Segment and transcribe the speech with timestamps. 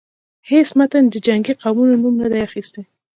[0.49, 2.81] هیڅ متن د جنګی قومونو نوم نه دی اخیستی.